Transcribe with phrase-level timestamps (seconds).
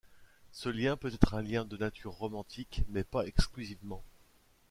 [0.51, 4.01] Ce lien peut être un lien de nature romantique mais pas exclusivement.